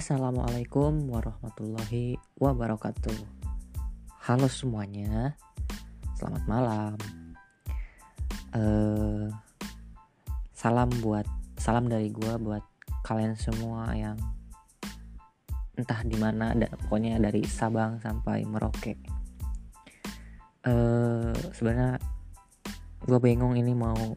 Assalamualaikum 0.00 1.12
warahmatullahi 1.12 2.16
wabarakatuh. 2.40 3.20
Halo 4.24 4.48
semuanya, 4.48 5.36
selamat 6.16 6.44
malam. 6.48 6.96
Uh, 8.56 9.28
salam 10.56 10.88
buat 11.04 11.28
salam 11.60 11.92
dari 11.92 12.08
gue 12.08 12.32
buat 12.40 12.64
kalian 13.04 13.36
semua 13.36 13.92
yang 13.92 14.16
entah 15.76 16.00
di 16.00 16.16
mana, 16.16 16.56
pokoknya 16.88 17.20
dari 17.20 17.44
Sabang 17.44 18.00
sampai 18.00 18.48
Merauke. 18.48 18.96
Uh, 20.64 21.36
Sebenarnya 21.52 22.00
gue 23.04 23.20
bingung 23.20 23.52
ini 23.52 23.76
mau 23.76 24.16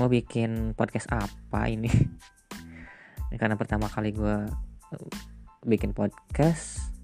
mau 0.00 0.08
bikin 0.08 0.72
podcast 0.72 1.12
apa 1.12 1.68
ini. 1.68 1.92
karena 3.36 3.58
pertama 3.58 3.90
kali 3.90 4.14
gue 4.14 4.36
uh, 4.94 5.08
bikin 5.64 5.96
podcast 5.96 6.94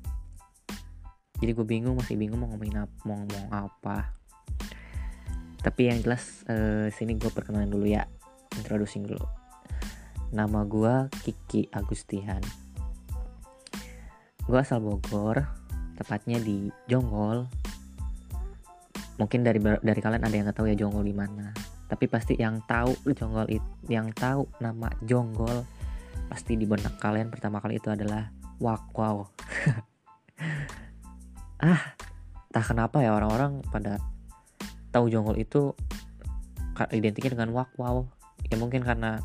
jadi 1.40 1.56
gue 1.56 1.64
bingung 1.64 1.96
masih 1.96 2.20
bingung 2.20 2.44
mau 2.44 2.52
ngomongin 2.52 2.84
apa 2.84 2.94
mau 3.08 3.16
ngomong 3.16 3.48
apa. 3.48 4.12
Tapi 5.64 5.88
yang 5.88 6.04
jelas 6.04 6.44
uh, 6.52 6.92
sini 6.92 7.16
gue 7.16 7.32
perkenalan 7.32 7.72
dulu 7.72 7.88
ya 7.88 8.04
introducing 8.60 9.08
dulu. 9.08 9.24
Nama 10.36 10.60
gue 10.68 10.94
Kiki 11.24 11.72
Agustian. 11.72 12.44
Gue 14.44 14.58
asal 14.60 14.84
Bogor 14.84 15.40
tepatnya 15.96 16.36
di 16.36 16.68
Jonggol. 16.84 17.48
Mungkin 19.16 19.40
dari 19.40 19.60
dari 19.60 20.00
kalian 20.00 20.20
ada 20.20 20.34
yang 20.36 20.44
nggak 20.44 20.60
tahu 20.60 20.68
ya 20.68 20.76
Jonggol 20.76 21.08
di 21.08 21.16
mana. 21.16 21.56
Tapi 21.88 22.04
pasti 22.04 22.36
yang 22.36 22.60
tahu 22.68 22.92
Jonggol 23.16 23.48
itu 23.48 23.68
yang 23.88 24.12
tahu 24.12 24.44
nama 24.60 24.92
Jonggol 25.08 25.64
pasti 26.30 26.54
di 26.54 26.66
benak 26.66 27.02
kalian 27.02 27.28
pertama 27.28 27.58
kali 27.58 27.82
itu 27.82 27.90
adalah 27.90 28.30
wak 28.62 28.92
wow. 28.94 29.26
Ah 31.60 31.92
tak 32.50 32.72
kenapa 32.72 33.04
ya 33.04 33.14
orang-orang 33.14 33.62
pada 33.70 34.00
tahu 34.90 35.06
jonggol 35.06 35.38
itu 35.38 35.76
identiknya 36.90 37.36
dengan 37.36 37.50
wak 37.52 37.74
wow. 37.76 38.06
Ya 38.48 38.56
mungkin 38.56 38.80
karena 38.82 39.20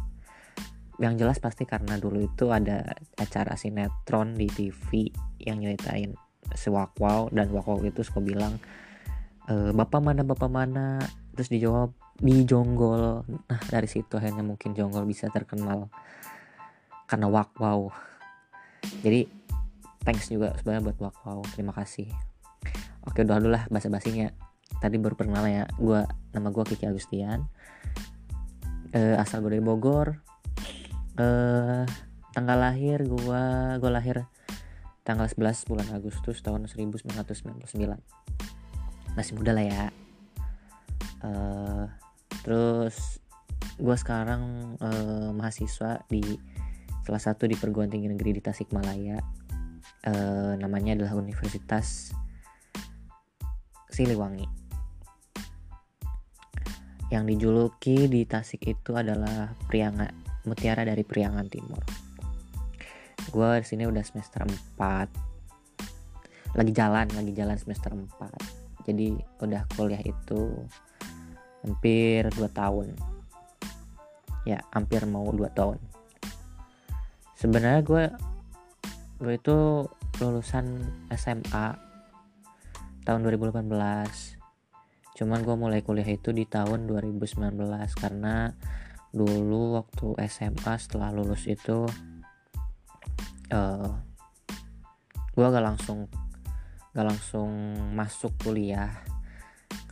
yang 1.00 1.19
jelas 1.19 1.39
pasti 1.44 1.67
karena 1.67 2.00
dulu 2.00 2.23
itu 2.23 2.52
ada 2.52 2.95
acara 3.19 3.59
sinetron 3.59 4.36
di 4.36 4.47
TV 4.47 5.11
yang 5.44 5.59
nyeritain 5.63 6.16
si 6.53 6.67
wak 6.67 6.95
wow. 7.00 7.31
Dan 7.31 7.52
wak 7.56 7.66
wow 7.66 7.80
itu 7.81 8.03
suka 8.03 8.19
bilang 8.19 8.59
e, 9.47 9.72
bapak 9.72 10.02
mana 10.03 10.22
bapak 10.28 10.52
mana? 10.52 11.00
Terus 11.36 11.50
dijawab 11.52 11.95
di 12.19 12.44
jonggol. 12.44 13.23
Nah 13.28 13.61
dari 13.72 13.88
situ 13.88 14.19
akhirnya 14.19 14.44
mungkin 14.44 14.75
jonggol 14.75 15.08
bisa 15.08 15.31
terkenal 15.31 15.88
karena 17.06 17.30
wak 17.30 17.53
wow. 17.61 17.89
Jadi 19.02 19.30
thanks 20.06 20.30
juga 20.30 20.53
sebenarnya 20.58 20.84
buat 20.92 20.98
wak 21.02 21.16
wow. 21.25 21.42
Terima 21.53 21.73
kasih. 21.73 22.09
Oke 23.06 23.22
udah 23.22 23.38
dulu 23.38 23.53
lah 23.53 23.70
bahasa 23.70 23.89
basinya 23.89 24.30
tadi 24.81 24.97
baru 24.97 25.14
perkenalan 25.14 25.64
ya. 25.64 25.66
Gue 25.78 26.02
nama 26.34 26.50
gue 26.50 26.64
Kiki 26.66 26.89
Agustian. 26.89 27.45
Uh, 28.95 29.16
asal 29.22 29.45
gue 29.45 29.58
dari 29.58 29.64
Bogor. 29.64 30.22
Uh, 31.16 31.88
tanggal 32.36 32.59
lahir 32.59 33.08
gue 33.08 33.44
gue 33.80 33.92
lahir 33.94 34.28
tanggal 35.08 35.23
11 35.31 35.72
bulan 35.72 35.88
Agustus 35.95 36.44
tahun 36.44 36.67
1999 36.67 37.72
masih 39.16 39.34
muda 39.40 39.56
lah 39.56 39.64
ya. 39.64 39.86
Uh, 41.23 41.88
terus 42.44 43.23
gue 43.80 43.95
sekarang 43.95 44.75
mahasiswa 45.36 46.03
di 46.12 46.23
salah 47.06 47.22
satu 47.22 47.45
di 47.45 47.53
perguruan 47.53 47.86
tinggi 47.86 48.09
negeri 48.09 48.34
di 48.34 48.41
Tasikmalaya 48.41 49.22
e, 50.02 50.13
namanya 50.57 50.97
adalah 50.97 51.22
Universitas 51.22 52.09
Siliwangi. 53.94 54.50
Yang 57.13 57.24
dijuluki 57.29 58.09
di 58.09 58.25
Tasik 58.25 58.66
itu 58.66 58.97
adalah 58.97 59.53
Priangan 59.69 60.09
Mutiara 60.50 60.81
dari 60.81 61.06
Priangan 61.06 61.46
Timur. 61.46 61.85
Gue 63.29 63.62
di 63.62 63.68
sini 63.69 63.85
udah 63.85 64.02
semester 64.02 64.41
4 64.41 66.58
lagi 66.58 66.72
jalan 66.72 67.03
lagi 67.13 67.35
jalan 67.35 67.59
semester 67.59 67.91
4 67.94 68.88
jadi 68.90 69.12
udah 69.44 69.68
kuliah 69.78 70.02
itu 70.02 70.58
hampir 71.62 72.25
2 72.34 72.50
tahun. 72.50 72.97
Ya 74.50 74.66
hampir 74.74 75.06
mau 75.06 75.29
2 75.29 75.46
tahun 75.53 75.78
sebenarnya 77.45 77.85
gue 77.85 78.03
gue 79.22 79.33
itu 79.38 79.85
lulusan 80.17 80.81
SMA 81.13 81.78
tahun 83.06 83.22
2018 83.22 83.69
cuman 85.13 85.39
gue 85.45 85.53
mulai 85.53 85.85
kuliah 85.85 86.09
itu 86.09 86.34
di 86.34 86.50
tahun 86.50 86.89
2019 86.89 87.53
karena 88.01 88.50
dulu 89.13 89.78
waktu 89.78 90.25
SMA 90.25 90.73
setelah 90.81 91.13
lulus 91.13 91.45
itu 91.45 91.85
uh, 93.53 93.94
gue 95.38 95.45
gak 95.45 95.66
langsung 95.69 96.09
gak 96.97 97.05
langsung 97.13 97.53
masuk 97.94 98.34
kuliah 98.41 98.89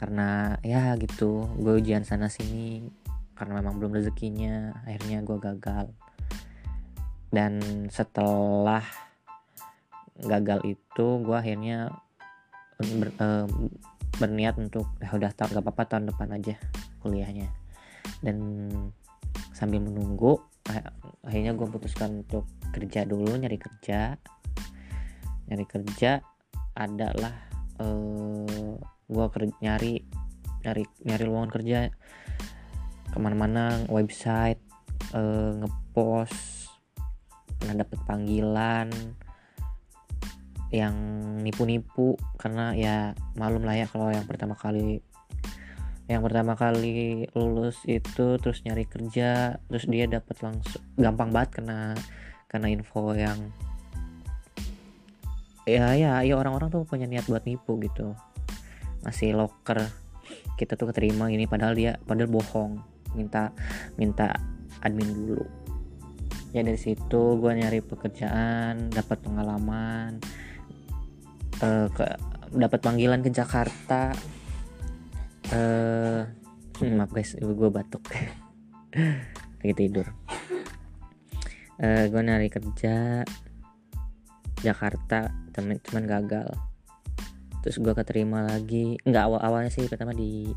karena 0.02 0.58
ya 0.66 0.98
gitu 0.98 1.54
gue 1.62 1.78
ujian 1.78 2.02
sana 2.02 2.34
sini 2.34 2.90
karena 3.38 3.62
memang 3.62 3.78
belum 3.78 3.94
rezekinya 3.94 4.74
akhirnya 4.90 5.22
gue 5.22 5.38
gagal 5.38 5.94
dan 7.34 7.58
setelah 7.90 8.86
gagal 10.22 10.78
itu 10.78 11.06
gue 11.26 11.34
akhirnya 11.34 11.90
ber, 12.78 13.10
uh, 13.18 13.50
berniat 14.22 14.62
untuk 14.62 14.86
ya 15.02 15.10
udah 15.18 15.34
tak 15.34 15.50
gak 15.50 15.66
apa-apa 15.66 15.84
tahun 15.90 16.14
depan 16.14 16.30
aja 16.38 16.56
kuliahnya. 17.02 17.50
Dan 18.22 18.70
sambil 19.50 19.82
menunggu 19.82 20.38
akhirnya 21.26 21.58
gue 21.58 21.66
putuskan 21.66 22.22
untuk 22.22 22.46
kerja 22.70 23.10
dulu 23.10 23.34
nyari 23.34 23.58
kerja. 23.58 24.14
Nyari 25.50 25.66
kerja 25.66 26.22
adalah 26.78 27.34
uh, 27.82 28.78
gue 29.10 29.26
kerja 29.34 29.54
nyari 29.58 30.06
nyari 30.62 30.84
nyari 31.02 31.24
lowongan 31.26 31.50
kerja. 31.50 31.80
Ke 33.10 33.18
mana-mana 33.18 33.82
website 33.90 34.62
uh, 35.18 35.58
ngepost 35.58 36.53
pernah 37.64 37.80
dapet 37.80 38.00
panggilan 38.04 38.92
yang 40.76 40.92
nipu-nipu 41.40 42.20
karena 42.36 42.76
ya 42.76 43.16
malum 43.40 43.64
lah 43.64 43.80
ya 43.80 43.88
kalau 43.88 44.12
yang 44.12 44.28
pertama 44.28 44.60
kali 44.60 45.00
yang 46.12 46.20
pertama 46.20 46.60
kali 46.60 47.24
lulus 47.32 47.80
itu 47.88 48.36
terus 48.36 48.60
nyari 48.68 48.84
kerja 48.84 49.56
terus 49.72 49.88
dia 49.88 50.12
dapat 50.12 50.36
langsung 50.44 50.84
gampang 51.00 51.32
banget 51.32 51.64
kena 51.64 51.96
kena 52.52 52.68
info 52.68 53.16
yang 53.16 53.40
ya 55.64 55.96
ya 55.96 56.20
ya 56.20 56.36
orang-orang 56.36 56.68
tuh 56.68 56.84
punya 56.84 57.08
niat 57.08 57.24
buat 57.32 57.48
nipu 57.48 57.80
gitu. 57.80 58.12
Masih 59.08 59.32
loker 59.32 59.88
kita 60.60 60.76
tuh 60.76 60.92
keterima 60.92 61.32
ini 61.32 61.48
padahal 61.48 61.80
dia 61.80 61.96
padahal 62.04 62.28
bohong 62.28 62.84
minta 63.16 63.56
minta 63.96 64.36
admin 64.84 65.08
dulu 65.08 65.63
ya 66.54 66.62
dari 66.62 66.78
situ 66.78 67.42
gue 67.42 67.52
nyari 67.52 67.82
pekerjaan 67.82 68.94
dapat 68.94 69.26
pengalaman 69.26 70.22
uh, 71.66 71.90
ke 71.90 72.06
dapat 72.54 72.80
panggilan 72.80 73.26
ke 73.26 73.34
Jakarta. 73.34 74.14
Uh, 75.50 76.30
maaf 76.94 77.10
guys 77.10 77.34
gue 77.42 77.70
batuk. 77.74 78.06
Lagi 79.60 79.74
tidur. 79.74 80.14
Uh, 81.82 82.06
eh, 82.06 82.06
gue 82.14 82.22
nyari 82.22 82.54
kerja 82.54 83.26
Jakarta 84.62 85.34
temen 85.58 85.82
cuman 85.82 86.06
gagal. 86.06 86.54
Terus 87.66 87.82
gue 87.82 87.94
keterima 87.98 88.46
lagi. 88.46 89.00
Nggak 89.02 89.24
awal 89.26 89.40
awalnya 89.42 89.72
sih 89.74 89.90
pertama 89.90 90.14
di 90.14 90.52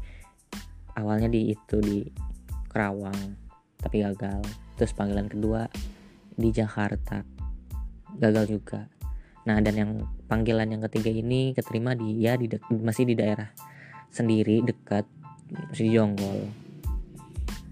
awalnya 0.98 1.32
di 1.32 1.56
itu 1.56 1.78
di 1.80 2.02
Kerawang 2.68 3.38
tapi 3.78 4.02
gagal 4.02 4.42
terus 4.76 4.92
panggilan 4.92 5.26
kedua 5.26 5.66
di 6.36 6.52
Jakarta. 6.52 7.24
Gagal 8.16 8.44
juga. 8.46 8.86
Nah 9.48 9.58
dan 9.64 9.74
yang 9.74 9.90
panggilan 10.28 10.68
yang 10.68 10.82
ketiga 10.86 11.10
ini 11.10 11.56
keterima 11.56 11.96
di 11.96 12.20
ya 12.20 12.36
di 12.36 12.46
masih 12.70 13.08
di 13.08 13.14
daerah 13.16 13.48
sendiri 14.12 14.62
dekat 14.62 15.08
masih 15.72 15.84
di 15.88 15.92
Jonggol. 15.96 16.40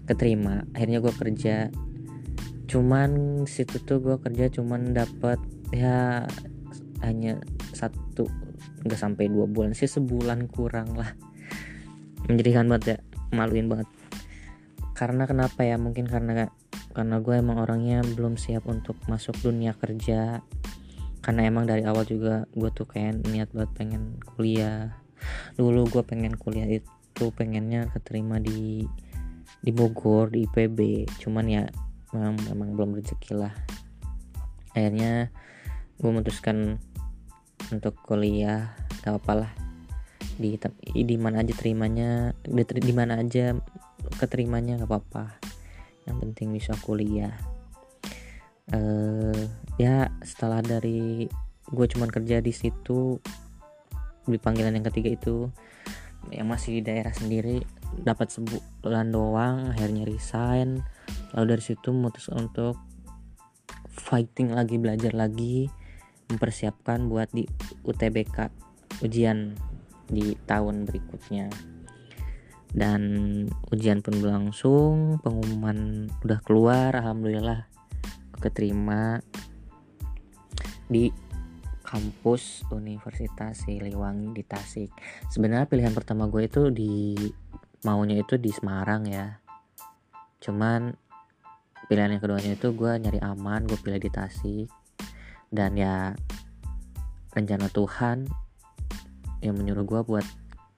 Keterima. 0.09 0.65
Akhirnya 0.73 1.01
gue 1.01 1.13
kerja. 1.13 1.69
Cuman 2.65 3.43
situ 3.45 3.77
tuh 3.85 4.01
gue 4.01 4.17
kerja 4.17 4.49
cuman 4.49 4.93
dapat 4.93 5.37
ya 5.69 6.25
hanya 7.05 7.37
satu 7.73 8.25
nggak 8.85 9.01
sampai 9.01 9.29
dua 9.29 9.45
bulan 9.49 9.77
sih 9.77 9.89
sebulan 9.89 10.49
kurang 10.49 10.97
lah. 10.97 11.13
Menjadikan 12.25 12.69
banget 12.69 12.85
ya. 12.85 12.97
Maluin 13.33 13.69
banget. 13.69 13.89
Karena 14.95 15.27
kenapa 15.27 15.67
ya? 15.67 15.75
Mungkin 15.75 16.07
karena 16.07 16.47
karena 16.95 17.19
gue 17.19 17.35
emang 17.35 17.59
orangnya 17.59 17.99
belum 18.15 18.39
siap 18.39 18.71
untuk 18.71 18.95
masuk 19.11 19.35
dunia 19.43 19.75
kerja. 19.75 20.39
Karena 21.19 21.43
emang 21.43 21.67
dari 21.67 21.83
awal 21.83 22.07
juga 22.07 22.47
gue 22.55 22.71
tuh 22.71 22.87
kayak 22.87 23.27
niat 23.27 23.51
buat 23.51 23.67
pengen 23.75 24.23
kuliah. 24.23 24.95
Dulu 25.59 25.91
gue 25.91 26.03
pengen 26.07 26.39
kuliah 26.39 26.79
itu 26.79 27.25
pengennya 27.35 27.91
keterima 27.91 28.39
di 28.39 28.87
di 29.59 29.71
Bogor 29.75 30.31
di 30.31 30.45
IPB 30.47 31.09
cuman 31.19 31.45
ya 31.51 31.63
memang, 32.15 32.39
memang 32.47 32.69
belum 32.79 32.89
rezeki 32.95 33.43
lah. 33.43 33.53
Akhirnya 34.71 35.27
gue 35.99 36.07
memutuskan 36.07 36.79
untuk 37.75 37.99
kuliah. 38.07 38.71
Gak 39.03 39.19
apa 39.19 39.33
lah. 39.35 39.51
Di 40.39 40.55
di 40.95 41.17
mana 41.19 41.43
aja 41.43 41.51
terimanya 41.51 42.31
di, 42.39 42.63
di 42.63 42.93
mana 42.95 43.19
aja 43.19 43.51
keterimanya 44.15 44.79
gak 44.79 44.87
apa-apa 44.87 45.44
yang 46.05 46.17
penting 46.21 46.53
bisa 46.53 46.73
kuliah. 46.81 47.33
Uh, 48.71 49.45
ya 49.77 50.09
setelah 50.25 50.61
dari 50.65 51.29
gue 51.69 51.85
cuman 51.85 52.09
kerja 52.09 52.41
di 52.41 52.49
situ 52.49 53.21
di 54.25 54.37
panggilan 54.41 54.73
yang 54.73 54.85
ketiga 54.89 55.13
itu 55.13 55.53
yang 56.33 56.49
masih 56.49 56.81
di 56.81 56.81
daerah 56.81 57.13
sendiri 57.13 57.61
dapat 58.01 58.33
sebulan 58.33 59.13
doang 59.13 59.69
akhirnya 59.73 60.05
resign. 60.09 60.81
Lalu 61.37 61.57
dari 61.57 61.63
situ 61.63 61.93
memutuskan 61.93 62.49
untuk 62.49 62.79
fighting 63.91 64.53
lagi 64.53 64.81
belajar 64.81 65.13
lagi 65.13 65.69
mempersiapkan 66.29 67.05
buat 67.05 67.29
di 67.29 67.45
UTBK 67.85 68.49
ujian 69.05 69.53
di 70.09 70.37
tahun 70.45 70.85
berikutnya 70.85 71.74
dan 72.75 73.01
ujian 73.71 74.03
pun 74.03 74.19
berlangsung 74.19 75.23
pengumuman 75.23 76.11
udah 76.27 76.39
keluar 76.43 76.91
alhamdulillah 76.91 77.71
keterima 78.43 79.23
di 80.91 81.07
kampus 81.87 82.67
Universitas 82.75 83.63
Siliwangi 83.63 84.35
di 84.35 84.43
Tasik. 84.43 84.91
Sebenarnya 85.31 85.71
pilihan 85.71 85.95
pertama 85.95 86.27
gue 86.27 86.51
itu 86.51 86.67
di 86.67 87.15
maunya 87.87 88.19
itu 88.19 88.35
di 88.35 88.51
Semarang 88.51 89.07
ya. 89.07 89.39
Cuman 90.43 90.91
pilihan 91.87 92.11
yang 92.11 92.21
keduanya 92.21 92.59
itu 92.59 92.75
gue 92.75 92.91
nyari 92.91 93.23
aman 93.23 93.63
gue 93.63 93.79
pilih 93.79 94.03
di 94.03 94.11
Tasik. 94.11 94.67
Dan 95.47 95.79
ya 95.79 96.11
rencana 97.31 97.71
Tuhan 97.71 98.27
yang 99.39 99.55
menyuruh 99.55 99.87
gue 99.87 100.01
buat 100.03 100.25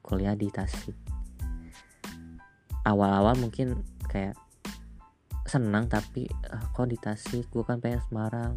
kuliah 0.05 0.37
di 0.37 0.53
Tasik 0.53 1.06
awal-awal 2.87 3.35
mungkin 3.35 3.83
kayak 4.07 4.39
senang 5.43 5.91
tapi 5.91 6.27
uh, 6.47 6.63
kok 6.71 6.87
di 6.87 6.95
Tasik? 6.95 7.51
Gue 7.51 7.67
kan 7.67 7.83
pengen 7.83 7.99
Semarang. 8.07 8.55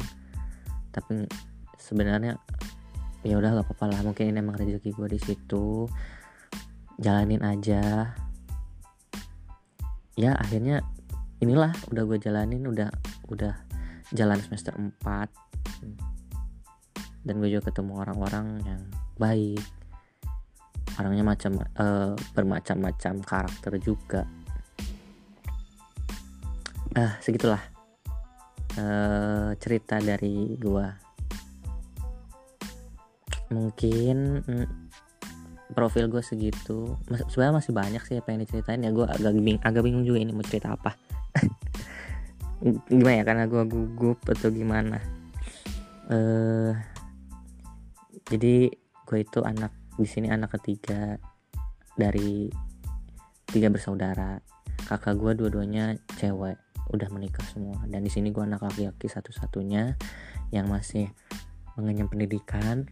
Tapi 0.95 1.27
sebenarnya 1.75 2.39
ya 3.21 3.35
udah 3.37 3.53
gak 3.59 3.67
apa-apa 3.67 3.85
lah 3.91 4.01
mungkin 4.01 4.31
ini 4.31 4.39
emang 4.39 4.55
rezeki 4.55 4.95
gue 4.95 5.07
di 5.11 5.19
situ. 5.19 5.87
Jalanin 6.95 7.43
aja. 7.43 8.15
Ya 10.15 10.31
akhirnya 10.39 10.83
inilah 11.41 11.73
udah 11.89 12.03
gue 12.05 12.17
jalanin 12.21 12.63
udah 12.67 12.91
udah 13.31 13.55
jalan 14.13 14.37
semester 14.43 14.75
4 14.75 14.93
dan 17.25 17.33
gue 17.37 17.49
juga 17.49 17.69
ketemu 17.71 18.01
orang-orang 18.01 18.61
yang 18.65 18.81
baik 19.17 19.63
orangnya 20.99 21.23
macam 21.23 21.61
uh, 21.61 22.15
bermacam-macam 22.35 23.13
karakter 23.23 23.73
juga. 23.79 24.27
Ah 26.91 27.15
segitulah 27.23 27.61
uh, 28.75 29.55
cerita 29.55 29.99
dari 30.03 30.59
gue 30.59 30.87
mungkin 33.51 34.39
mm, 34.47 34.67
profil 35.75 36.07
gue 36.11 36.23
segitu. 36.23 36.99
Sebenarnya 37.31 37.55
masih 37.63 37.73
banyak 37.75 38.01
sih 38.03 38.19
yang 38.19 38.41
diceritain. 38.43 38.83
Ya 38.83 38.91
gue 38.91 39.07
agak 39.07 39.31
bingung 39.35 39.63
agak 39.63 39.83
bingung 39.83 40.03
juga 40.03 40.19
ini 40.19 40.31
mau 40.35 40.43
cerita 40.43 40.75
apa. 40.75 40.95
Gimana 42.91 43.15
ya 43.19 43.23
karena 43.23 43.43
gue 43.47 43.63
gugup 43.65 44.19
atau 44.27 44.51
gimana. 44.53 44.99
Uh, 46.11 46.75
jadi 48.27 48.69
gue 49.07 49.17
itu 49.17 49.39
anak 49.41 49.73
di 49.99 50.07
sini 50.07 50.31
anak 50.31 50.59
ketiga 50.59 51.19
dari 51.95 52.47
tiga 53.51 53.67
bersaudara. 53.67 54.39
Kakak 54.87 55.15
gue 55.19 55.31
dua-duanya 55.37 55.95
cewek 56.19 56.57
udah 56.91 57.09
menikah 57.11 57.43
semua. 57.47 57.79
Dan 57.87 58.03
di 58.03 58.11
sini 58.11 58.31
gue 58.31 58.43
anak 58.43 58.63
laki-laki 58.63 59.07
satu-satunya 59.07 59.95
yang 60.51 60.67
masih 60.67 61.11
mengenyam 61.75 62.07
pendidikan. 62.07 62.87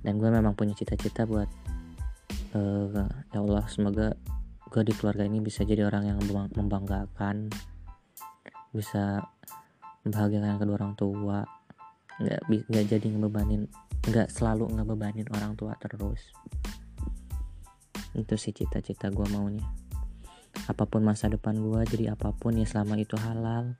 Dan 0.00 0.16
gue 0.16 0.28
memang 0.28 0.56
punya 0.56 0.72
cita-cita 0.76 1.28
buat 1.28 1.48
uh, 2.54 3.08
ya 3.34 3.38
Allah 3.38 3.64
semoga 3.68 4.14
gue 4.68 4.82
di 4.84 4.92
keluarga 4.96 5.24
ini 5.24 5.40
bisa 5.40 5.64
jadi 5.64 5.84
orang 5.88 6.08
yang 6.08 6.18
membanggakan. 6.56 7.52
Bisa 8.72 9.24
membahagiakan 10.04 10.60
kedua 10.60 10.76
orang 10.80 10.94
tua. 10.96 11.38
Nggak 12.18 12.40
nggak 12.68 12.84
jadi 12.90 13.06
ngebebanin 13.14 13.62
nggak 14.08 14.32
selalu 14.32 14.72
ngebebanin 14.72 15.28
orang 15.36 15.52
tua 15.54 15.76
terus. 15.76 16.32
Itu 18.16 18.34
sih 18.40 18.56
cita-cita 18.56 19.12
gue 19.12 19.26
maunya. 19.28 19.64
Apa 20.66 20.88
pun 20.88 21.04
masa 21.04 21.28
depan 21.28 21.60
gue 21.60 21.80
jadi 21.86 22.16
apa 22.16 22.32
pun 22.34 22.56
ya 22.56 22.66
selama 22.66 22.98
itu 22.98 23.14
halal 23.14 23.76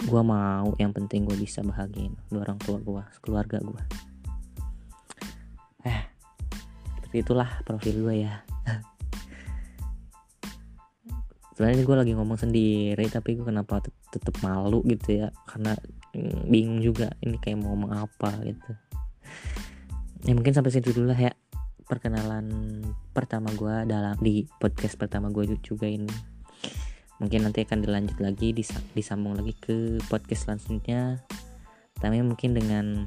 gue 0.00 0.22
mau 0.24 0.72
yang 0.80 0.96
penting 0.96 1.28
gue 1.28 1.36
bisa 1.36 1.60
bahagiin 1.60 2.16
dua 2.32 2.48
orang 2.48 2.56
tua 2.56 2.80
gue 2.80 3.04
keluarga 3.20 3.60
gue 3.60 3.82
eh 5.84 6.08
seperti 6.96 7.20
itulah 7.20 7.60
profil 7.68 8.08
gue 8.08 8.24
ya 8.24 8.40
sebenarnya 11.60 11.84
gue 11.84 11.96
lagi 12.00 12.12
ngomong 12.16 12.40
sendiri 12.40 13.04
tapi 13.12 13.36
gue 13.36 13.44
kenapa 13.44 13.84
tetep 13.84 14.32
malu 14.40 14.80
gitu 14.88 15.20
ya? 15.20 15.28
Karena 15.44 15.76
mm, 16.16 16.48
bingung 16.48 16.80
juga 16.80 17.12
ini 17.20 17.36
kayak 17.36 17.60
mau 17.60 17.76
ngomong 17.76 18.00
apa 18.00 18.32
gitu. 18.48 18.72
Ya 20.24 20.32
mungkin 20.32 20.56
sampai 20.56 20.72
situ 20.72 20.96
dulu 20.96 21.12
lah 21.12 21.20
ya 21.20 21.36
perkenalan 21.84 22.80
pertama 23.12 23.52
gue 23.52 23.84
dalam 23.84 24.16
di 24.24 24.48
podcast 24.56 24.96
pertama 24.96 25.28
gue 25.28 25.52
juga 25.60 25.84
ini. 25.84 26.08
Mungkin 27.20 27.44
nanti 27.44 27.60
akan 27.68 27.84
dilanjut 27.84 28.16
lagi 28.24 28.56
disambung 28.96 29.36
lagi 29.36 29.52
ke 29.52 30.00
podcast 30.08 30.48
selanjutnya. 30.48 31.20
Tapi 32.00 32.24
mungkin 32.24 32.56
dengan 32.56 33.04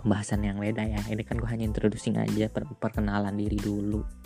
pembahasan 0.00 0.40
yang 0.40 0.56
beda 0.56 0.88
ya 0.88 1.04
ini 1.12 1.20
kan 1.20 1.36
gue 1.36 1.48
hanya 1.52 1.68
introducing 1.68 2.16
aja 2.16 2.48
per 2.48 2.64
perkenalan 2.80 3.36
diri 3.36 3.60
dulu 3.60 4.25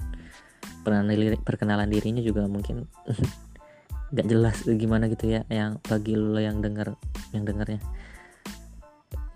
perkenalan 0.82 1.88
dirinya 1.88 2.22
juga 2.24 2.48
mungkin 2.48 2.88
nggak 4.12 4.26
jelas 4.26 4.56
gimana 4.66 5.06
gitu 5.06 5.30
ya 5.30 5.46
yang 5.46 5.78
bagi 5.86 6.18
lo 6.18 6.38
yang 6.42 6.58
denger 6.58 6.98
yang 7.30 7.46
dengernya. 7.46 7.80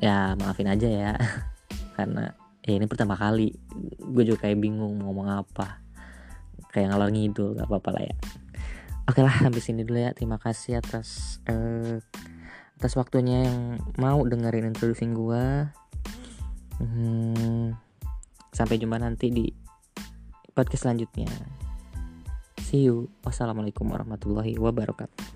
Ya 0.03 0.35
maafin 0.35 0.67
aja 0.67 0.89
ya 0.91 1.13
karena 1.97 2.35
ya 2.67 2.73
ini 2.75 2.87
pertama 2.91 3.15
kali. 3.15 3.55
Gue 4.03 4.27
juga 4.27 4.49
kayak 4.49 4.59
bingung 4.59 4.99
mau 4.99 5.15
ngomong 5.15 5.47
apa. 5.47 5.79
Kayak 6.75 6.91
ngalor 6.91 7.11
ngidul 7.15 7.55
gak 7.55 7.71
apa-apa 7.71 7.91
lah 7.95 8.03
ya. 8.11 8.17
Oke 9.07 9.21
lah 9.23 9.35
sampai 9.39 9.63
sini 9.63 9.87
dulu 9.87 10.03
ya. 10.03 10.11
Terima 10.11 10.43
kasih 10.43 10.83
atas 10.83 11.39
uh, 11.47 12.03
atas 12.75 12.93
waktunya 12.99 13.47
yang 13.47 13.79
mau 13.97 14.19
dengerin 14.27 14.75
introducing 14.75 15.15
gue. 15.15 15.71
Hmm, 16.75 17.79
sampai 18.51 18.83
jumpa 18.83 18.99
nanti 18.99 19.31
di 19.31 19.47
podcast 20.55 20.87
selanjutnya. 20.87 21.27
See 22.63 22.87
you. 22.87 23.11
Wassalamualaikum 23.27 23.91
warahmatullahi 23.91 24.55
wabarakatuh. 24.57 25.34